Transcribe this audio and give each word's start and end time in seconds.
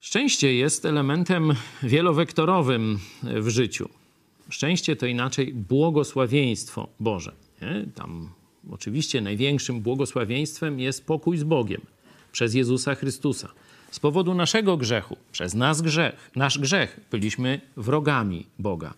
Szczęście 0.00 0.54
jest 0.54 0.84
elementem 0.84 1.54
wielowektorowym 1.82 2.98
w 3.22 3.48
życiu. 3.48 3.88
Szczęście 4.48 4.96
to 4.96 5.06
inaczej 5.06 5.54
błogosławieństwo 5.54 6.88
Boże. 7.00 7.32
Nie? 7.62 7.86
Tam 7.94 8.30
oczywiście 8.70 9.20
największym 9.20 9.80
błogosławieństwem 9.80 10.80
jest 10.80 11.06
pokój 11.06 11.38
z 11.38 11.44
Bogiem 11.44 11.80
przez 12.32 12.54
Jezusa 12.54 12.94
Chrystusa. 12.94 13.48
Z 13.90 14.00
powodu 14.00 14.34
naszego 14.34 14.76
grzechu, 14.76 15.16
przez 15.32 15.54
nas 15.54 15.82
grzech, 15.82 16.30
nasz 16.36 16.58
grzech, 16.58 17.00
byliśmy 17.10 17.60
wrogami 17.76 18.46
Boga. 18.58 18.94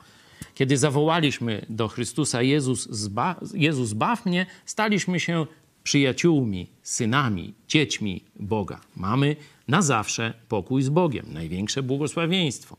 Kiedy 0.54 0.76
zawołaliśmy 0.76 1.66
do 1.68 1.88
Chrystusa 1.88 2.42
Jezus, 2.42 2.88
zba, 2.90 3.40
Jezus 3.54 3.92
baw 3.92 4.26
mnie, 4.26 4.46
staliśmy 4.66 5.20
się 5.20 5.46
przyjaciółmi, 5.84 6.66
synami, 6.82 7.54
dziećmi 7.68 8.20
Boga. 8.36 8.80
Mamy 8.96 9.36
na 9.68 9.82
zawsze 9.82 10.34
pokój 10.48 10.82
z 10.82 10.88
Bogiem, 10.88 11.26
największe 11.32 11.82
błogosławieństwo. 11.82 12.76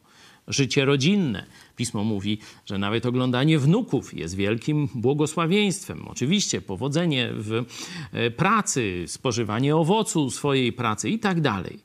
Życie 0.48 0.86
rodzinne. 0.86 1.46
Pismo 1.76 2.04
mówi, 2.04 2.38
że 2.66 2.78
nawet 2.78 3.06
oglądanie 3.06 3.60
wnuków 3.60 4.14
jest 4.14 4.36
wielkim 4.36 4.90
błogosławieństwem. 4.96 6.08
Oczywiście 6.08 6.62
powodzenie 6.62 7.30
w 7.34 7.66
e, 8.12 8.32
pracy, 8.32 9.04
spożywanie 9.08 9.76
owocu 9.76 10.30
swojej 10.30 10.74
pracy 10.74 11.10
i 11.10 11.20
tak 11.20 11.42
dalej. 11.42 11.80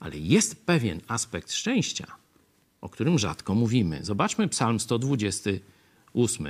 Ale 0.00 0.18
jest 0.18 0.66
pewien 0.66 1.00
aspekt 1.08 1.52
szczęścia, 1.52 2.06
o 2.80 2.88
którym 2.88 3.18
rzadko 3.18 3.54
mówimy. 3.54 4.04
Zobaczmy 4.04 4.48
Psalm 4.48 4.80
128. 4.80 6.46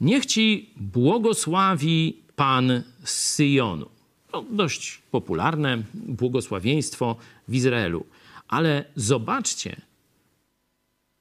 Niech 0.00 0.26
ci 0.26 0.70
błogosławi 0.76 2.27
Pan 2.38 2.82
z 3.04 3.10
Syjonu. 3.10 3.88
No, 4.32 4.44
dość 4.50 5.02
popularne 5.10 5.82
błogosławieństwo 5.94 7.16
w 7.48 7.54
Izraelu. 7.54 8.06
Ale 8.48 8.84
zobaczcie, 8.96 9.80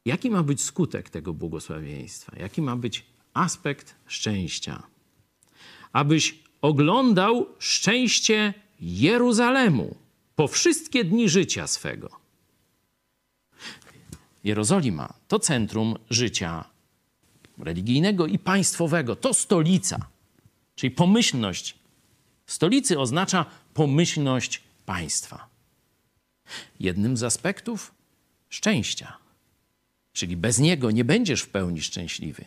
jaki 0.06 0.30
ma 0.30 0.44
być 0.44 0.62
skutek 0.62 1.10
tego 1.10 1.34
błogosławieństwa, 1.34 2.38
jaki 2.40 2.62
ma 2.62 2.76
być 2.76 3.06
aspekt 3.34 3.96
szczęścia. 4.08 4.84
Abyś 5.94 6.40
oglądał 6.62 7.46
szczęście 7.60 8.54
Jeruzalemu 8.80 9.96
po 10.36 10.48
wszystkie 10.48 11.04
dni 11.04 11.30
życia 11.30 11.68
swego. 11.68 12.10
Jerozolima 14.44 15.14
to 15.28 15.40
centrum 15.40 15.96
życia 16.10 16.66
religijnego 17.58 18.28
i 18.28 18.40
państwowego, 18.40 19.16
to 19.16 19.34
stolica, 19.34 20.17
czyli 20.78 20.92
pomyślność 20.92 21.76
stolicy 22.46 23.00
oznacza 23.00 23.46
pomyślność 23.74 24.62
państwa. 24.86 25.48
Jednym 26.80 27.18
z 27.18 27.24
aspektów 27.24 27.94
szczęścia, 28.50 29.18
czyli 30.14 30.38
bez 30.38 30.60
niego 30.60 30.92
nie 30.92 31.06
będziesz 31.06 31.42
w 31.42 31.50
pełni 31.50 31.82
szczęśliwy, 31.82 32.46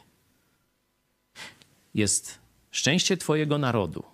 jest 1.94 2.38
szczęście 2.70 3.16
Twojego 3.16 3.58
narodu, 3.58 4.04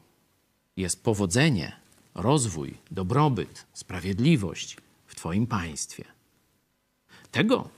jest 0.76 1.02
powodzenie, 1.02 1.76
rozwój, 2.14 2.74
dobrobyt, 2.90 3.66
sprawiedliwość 3.72 4.76
w 5.06 5.14
Twoim 5.14 5.46
państwie. 5.46 6.04
Tego 7.30 7.68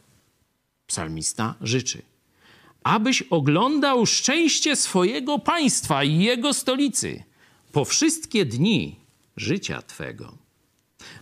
psalmista 0.86 1.54
życzy. 1.60 2.02
Abyś 2.82 3.22
oglądał 3.22 4.06
szczęście 4.06 4.76
swojego 4.76 5.38
państwa 5.38 6.04
i 6.04 6.18
jego 6.18 6.54
stolicy 6.54 7.22
po 7.72 7.84
wszystkie 7.84 8.44
dni 8.44 8.96
życia 9.36 9.82
Twego. 9.82 10.38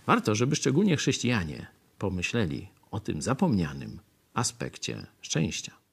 Warto, 0.05 0.35
żeby 0.35 0.55
szczególnie 0.55 0.97
chrześcijanie 0.97 1.67
pomyśleli 1.97 2.67
o 2.91 2.99
tym 2.99 3.21
zapomnianym 3.21 3.99
aspekcie 4.33 5.05
szczęścia. 5.21 5.86